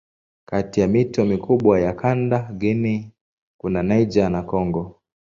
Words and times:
Kati 0.45 0.81
ya 0.81 0.87
mito 0.87 1.25
mikubwa 1.25 1.79
ya 1.79 1.93
kanda 1.93 2.49
Guinea 2.57 3.09
kuna 3.57 3.83
Niger 3.83 4.29
na 4.29 4.41
Kongo. 4.43 4.95